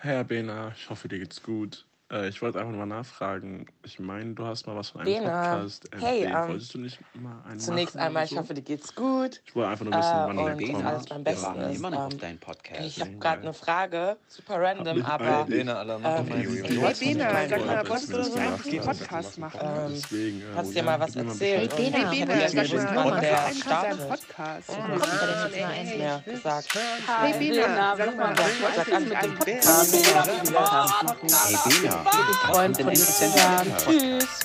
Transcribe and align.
Herr 0.00 0.24
Bena, 0.24 0.72
ich 0.76 0.90
hoffe, 0.90 1.08
dir 1.08 1.18
geht's 1.18 1.42
gut. 1.42 1.86
Äh, 2.10 2.28
ich 2.28 2.40
wollte 2.40 2.58
einfach 2.58 2.70
nur 2.72 2.86
mal 2.86 2.96
nachfragen. 2.96 3.66
Ich 3.84 4.00
meine, 4.00 4.32
du 4.32 4.46
hast 4.46 4.66
mal 4.66 4.74
was 4.74 4.88
von 4.88 5.02
einem 5.02 5.12
Bena, 5.12 5.56
Podcast 5.58 5.90
hey, 6.00 6.22
erwähnt. 6.22 6.36
ähm, 6.42 6.48
Wolltest 6.48 6.72
du 6.74 6.78
nicht 6.78 6.98
mal 7.12 7.42
einen 7.46 7.60
Zunächst 7.60 7.96
machen 7.96 8.06
einmal, 8.06 8.22
oder 8.22 8.24
ich 8.24 8.30
so? 8.30 8.36
hoffe, 8.38 8.54
dir 8.54 8.62
geht's 8.62 8.94
gut. 8.94 9.42
Ich 9.44 9.54
wollte 9.54 9.68
einfach 9.68 9.84
nur 9.84 9.92
wissen, 9.92 10.08
Äh, 10.10 10.14
wann 10.26 10.38
und 10.38 10.58
der 10.58 10.72
kommt. 10.72 10.86
alles 10.86 11.04
beim 11.04 11.22
Besten 11.24 11.42
warten 11.44 11.60
ist. 11.60 11.76
immer 11.78 11.90
noch 11.90 11.98
auf 12.06 12.12
Ähm, 12.14 12.18
deinen 12.20 12.38
Podcast. 12.38 12.80
Ich 12.80 12.98
habe 13.02 13.10
gerade 13.12 13.42
eine 13.42 13.52
Frage, 13.52 14.16
super 14.26 14.58
random, 14.58 15.04
aber 15.04 15.24
eilig. 15.40 15.48
Lena, 15.54 15.74
Alter, 15.80 15.98
mach 15.98 16.18
Ähm, 16.18 16.26
ich 16.26 16.32
Hey 16.98 17.14
Bena, 17.14 17.48
sag 17.48 17.66
mal, 17.66 17.88
wolltest 17.90 18.10
du 18.14 18.18
machen. 18.18 18.38
eigentlich 18.38 18.80
einen 18.80 18.98
Podcast 18.98 19.38
machen? 19.38 19.60
Ähm, 19.62 19.94
äh, 20.18 20.42
Kannst 20.54 20.74
dir 20.74 20.82
mal 20.84 21.00
was 21.00 21.14
erzählen? 21.14 21.68
Bescheid. 21.68 21.74
Hey, 21.76 21.90
Bena, 21.90 22.10
Hey 22.10 22.46
ich 22.46 22.50
Bena, 22.56 22.64
Bena, 22.64 22.76
sag 22.78 22.96
mal, 22.96 23.10
was 23.10 23.20
hast 23.20 23.26
du 23.28 23.34
einen 23.36 23.54
startet. 23.54 24.08
Podcast? 24.08 24.68
Wann 24.68 24.98
kommt 24.98 25.02
der 25.04 25.28
denn 25.28 25.28
jetzt 25.28 25.60
mal 25.60 25.68
Nicht 25.68 25.78
endlich? 25.78 25.98
mehr 25.98 26.22
gesagt. 26.24 26.68
Hey 27.20 27.32
Bena, 27.38 27.96
sag 27.96 28.16
mal, 28.16 28.38
was 28.38 28.92
einen 28.92 29.08
dem 29.10 29.34
Podcast? 29.34 29.92
Podcast. 29.98 31.48
Hey 31.68 31.82
Bena, 31.82 31.97
Freund 32.04 32.76
von 32.76 32.86
der 32.86 32.94
Tschüss. 32.94 34.38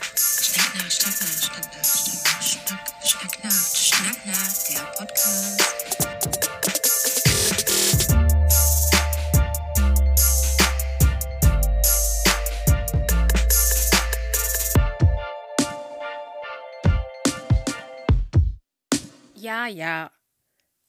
Ja, 19.35 19.67
ja. 19.67 20.11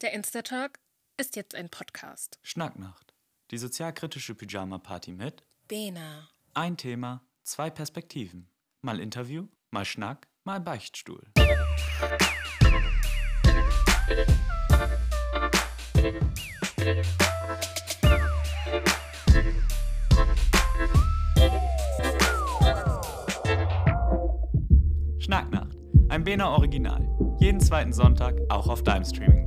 Der 0.01 0.13
Instatalk 0.13 0.79
ist 1.17 1.37
jetzt 1.37 1.55
ein 1.55 1.69
Podcast. 1.69 2.39
Schnacknacht. 2.43 3.15
Die 3.51 3.59
sozialkritische 3.59 4.35
Pyjama-Party 4.35 5.13
mit 5.13 5.43
Bena. 5.69 6.29
Ein 6.55 6.77
Thema, 6.77 7.23
zwei 7.43 7.71
Perspektiven. 7.71 8.49
Mal 8.81 9.01
Interview, 9.01 9.49
mal 9.71 9.85
Schnack, 9.85 10.29
mal 10.45 10.61
Beichtstuhl. 10.61 11.23
Schnacknacht. 25.19 25.77
Ein 26.09 26.23
Bena 26.23 26.51
Original. 26.51 27.09
Jeden 27.41 27.59
zweiten 27.61 27.93
Sonntag 27.93 28.37
auch 28.49 28.69
auf 28.69 28.83
deinem 28.83 29.05
Streaming. 29.05 29.45